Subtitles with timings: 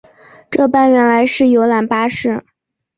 [0.49, 2.43] 这班原来是游览巴士